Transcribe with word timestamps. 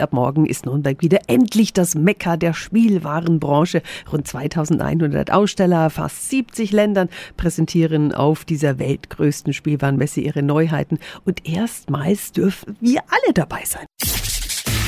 Ab 0.00 0.12
morgen 0.12 0.46
ist 0.46 0.66
Nürnberg 0.66 1.00
wieder 1.02 1.20
endlich 1.26 1.72
das 1.72 1.94
Mekka 1.94 2.36
der 2.36 2.54
Spielwarenbranche. 2.54 3.82
Rund 4.12 4.26
2100 4.26 5.30
Aussteller, 5.30 5.90
fast 5.90 6.30
70 6.30 6.72
Ländern 6.72 7.08
präsentieren 7.36 8.12
auf 8.12 8.44
dieser 8.44 8.78
weltgrößten 8.78 9.52
Spielwarenmesse 9.52 10.20
ihre 10.20 10.42
Neuheiten. 10.42 10.98
Und 11.24 11.48
erstmals 11.48 12.32
dürfen 12.32 12.76
wir 12.80 13.02
alle 13.08 13.34
dabei 13.34 13.62
sein. 13.64 13.86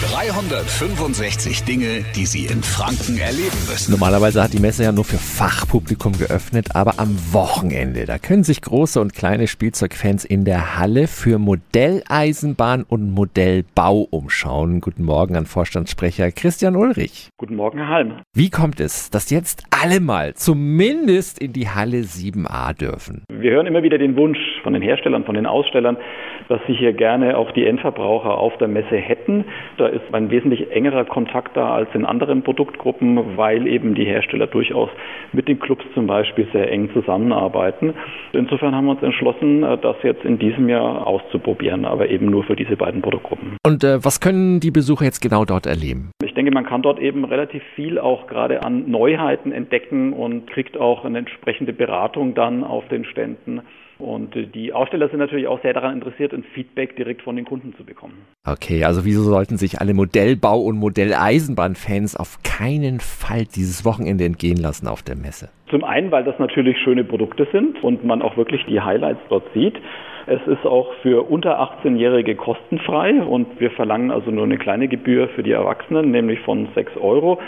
365 0.00 1.64
Dinge, 1.64 2.04
die 2.14 2.24
Sie 2.24 2.44
in 2.44 2.62
Franken 2.62 3.18
erleben 3.18 3.58
müssen. 3.68 3.90
Normalerweise 3.90 4.40
hat 4.40 4.52
die 4.52 4.60
Messe 4.60 4.84
ja 4.84 4.92
nur 4.92 5.02
für 5.02 5.16
Fachpublikum 5.16 6.12
geöffnet, 6.12 6.76
aber 6.76 7.00
am 7.00 7.18
Wochenende, 7.32 8.04
da 8.04 8.18
können 8.18 8.44
sich 8.44 8.62
große 8.62 9.00
und 9.00 9.12
kleine 9.12 9.48
Spielzeugfans 9.48 10.24
in 10.24 10.44
der 10.44 10.78
Halle 10.78 11.08
für 11.08 11.40
Modelleisenbahn 11.40 12.84
und 12.84 13.10
Modellbau 13.10 14.06
umschauen. 14.10 14.80
Guten 14.80 15.02
Morgen 15.02 15.34
an 15.34 15.46
Vorstandssprecher 15.46 16.30
Christian 16.30 16.76
Ulrich. 16.76 17.30
Guten 17.36 17.56
Morgen, 17.56 17.78
Herr 17.78 17.88
Halm. 17.88 18.20
Wie 18.32 18.50
kommt 18.50 18.78
es, 18.78 19.10
dass 19.10 19.30
jetzt 19.30 19.64
alle 19.70 19.98
mal 19.98 20.34
zumindest 20.34 21.40
in 21.40 21.52
die 21.52 21.70
Halle 21.70 22.02
7a 22.02 22.72
dürfen? 22.72 23.24
Wir 23.28 23.50
hören 23.50 23.66
immer 23.66 23.82
wieder 23.82 23.98
den 23.98 24.16
Wunsch 24.16 24.38
von 24.62 24.74
den 24.74 24.82
Herstellern, 24.82 25.24
von 25.24 25.34
den 25.34 25.46
Ausstellern, 25.46 25.96
dass 26.48 26.60
sie 26.66 26.74
hier 26.74 26.92
gerne 26.92 27.36
auch 27.36 27.50
die 27.52 27.66
Endverbraucher 27.66 28.36
auf 28.36 28.56
der 28.58 28.68
Messe 28.68 28.96
hätten. 28.96 29.44
Da 29.76 29.86
ist 29.86 30.02
ein 30.12 30.30
wesentlich 30.30 30.70
engerer 30.72 31.04
Kontakt 31.04 31.56
da 31.56 31.74
als 31.74 31.88
in 31.94 32.04
anderen 32.04 32.42
Produktgruppen, 32.42 33.36
weil 33.36 33.66
eben 33.66 33.94
die 33.94 34.04
Hersteller 34.04 34.46
durchaus 34.46 34.90
mit 35.32 35.48
den 35.48 35.58
Clubs 35.58 35.84
zum 35.94 36.06
Beispiel 36.06 36.48
sehr 36.52 36.70
eng 36.70 36.90
zusammenarbeiten. 36.92 37.94
Insofern 38.32 38.74
haben 38.74 38.86
wir 38.86 38.92
uns 38.92 39.02
entschlossen, 39.02 39.62
das 39.62 39.96
jetzt 40.02 40.24
in 40.24 40.38
diesem 40.38 40.68
Jahr 40.68 41.06
auszuprobieren, 41.06 41.84
aber 41.84 42.08
eben 42.08 42.26
nur 42.26 42.44
für 42.44 42.56
diese 42.56 42.76
beiden 42.76 43.02
Produktgruppen. 43.02 43.56
Und 43.64 43.84
äh, 43.84 44.04
was 44.04 44.20
können 44.20 44.60
die 44.60 44.70
Besucher 44.70 45.04
jetzt 45.04 45.20
genau 45.20 45.44
dort 45.44 45.66
erleben? 45.66 46.10
Ich 46.22 46.34
denke, 46.34 46.52
man 46.52 46.64
kann 46.64 46.82
dort 46.82 46.98
eben 47.00 47.24
relativ 47.24 47.62
viel 47.74 47.98
auch 47.98 48.26
gerade 48.26 48.62
an 48.62 48.90
Neuheiten 48.90 49.52
entdecken 49.52 50.12
und 50.12 50.46
kriegt 50.46 50.78
auch 50.78 51.04
eine 51.04 51.18
entsprechende 51.18 51.72
Beratung 51.72 52.34
dann 52.34 52.64
auf 52.64 52.86
den 52.88 53.04
Ständen. 53.04 53.62
Und 53.98 54.34
die 54.54 54.72
Aussteller 54.72 55.08
sind 55.08 55.18
natürlich 55.18 55.48
auch 55.48 55.60
sehr 55.62 55.72
daran 55.72 55.94
interessiert, 55.94 56.32
ein 56.32 56.44
Feedback 56.54 56.96
direkt 56.96 57.22
von 57.22 57.34
den 57.34 57.44
Kunden 57.44 57.74
zu 57.76 57.84
bekommen. 57.84 58.14
Okay, 58.46 58.84
also 58.84 59.04
wieso 59.04 59.22
sollten 59.22 59.56
sich 59.56 59.80
alle 59.80 59.92
Modellbau- 59.92 60.64
und 60.64 60.78
Modelleisenbahnfans 60.78 62.16
auf 62.16 62.38
keinen 62.44 63.00
Fall 63.00 63.44
dieses 63.44 63.84
Wochenende 63.84 64.24
entgehen 64.24 64.58
lassen 64.58 64.86
auf 64.86 65.02
der 65.02 65.16
Messe? 65.16 65.50
Zum 65.70 65.82
einen, 65.84 66.10
weil 66.12 66.24
das 66.24 66.38
natürlich 66.38 66.78
schöne 66.78 67.04
Produkte 67.04 67.46
sind 67.52 67.82
und 67.82 68.04
man 68.04 68.22
auch 68.22 68.36
wirklich 68.36 68.64
die 68.66 68.80
Highlights 68.80 69.20
dort 69.28 69.44
sieht. 69.52 69.74
Es 70.26 70.46
ist 70.46 70.66
auch 70.66 70.92
für 71.00 71.30
unter 71.30 71.58
18-Jährige 71.58 72.36
kostenfrei 72.36 73.22
und 73.22 73.60
wir 73.60 73.70
verlangen 73.70 74.10
also 74.10 74.30
nur 74.30 74.44
eine 74.44 74.58
kleine 74.58 74.86
Gebühr 74.86 75.28
für 75.28 75.42
die 75.42 75.52
Erwachsenen, 75.52 76.10
nämlich 76.10 76.40
von 76.40 76.68
6 76.74 76.98
Euro. 76.98 77.38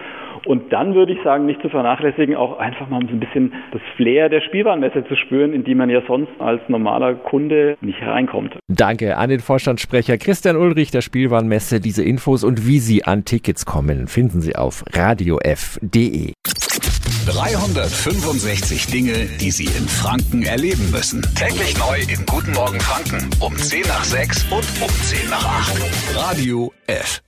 Und 0.47 0.73
dann 0.73 0.95
würde 0.95 1.13
ich 1.13 1.23
sagen, 1.23 1.45
nicht 1.45 1.61
zu 1.61 1.69
vernachlässigen, 1.69 2.35
auch 2.37 2.59
einfach 2.59 2.89
mal 2.89 3.03
so 3.03 3.09
ein 3.09 3.21
bisschen 3.21 3.53
das 3.73 3.83
Flair 3.97 4.31
der 4.31 4.41
Spielwarenmesse 4.41 5.05
zu 5.05 5.15
spüren, 5.17 5.53
in 5.53 5.65
die 5.65 5.75
man 5.75 5.91
ja 5.91 6.01
sonst 6.07 6.33
als 6.41 6.61
normaler 6.69 7.15
Kunde 7.15 7.77
nicht 7.81 8.01
hereinkommt. 8.01 8.59
Danke 8.69 9.17
an 9.17 9.31
den 9.31 9.41
Vorstandssprecher 9.41 10.19
Christian 10.19 10.57
Ulrich 10.57 10.91
der 10.91 11.01
Spielwarenmesse. 11.01 11.81
Diese 11.81 12.03
Infos 12.03 12.45
und 12.45 12.67
wie 12.67 12.79
Sie 12.79 13.05
an 13.05 13.25
Tickets 13.25 13.67
kommen, 13.67 14.07
finden 14.07 14.41
Sie 14.41 14.57
auf 14.57 14.85
radiof.de. 14.93 16.33
365 17.27 18.87
Dinge, 18.87 19.27
die 19.41 19.51
Sie 19.51 19.65
in 19.65 19.89
Franken 19.89 20.43
erleben 20.43 20.91
müssen. 20.91 21.23
Täglich 21.35 21.77
neu 21.79 22.01
in 22.01 22.25
Guten 22.27 22.53
Morgen 22.53 22.81
Franken 22.81 23.29
um 23.41 23.57
10 23.57 23.83
nach 23.83 24.05
6 24.05 24.45
und 24.51 24.83
um 24.83 24.89
10 24.89 25.31
nach 25.31 25.45
8. 25.45 26.17
Radio 26.17 26.73
F. 26.87 27.23